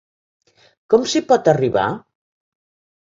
[0.93, 1.85] Com s’hi pot arribar?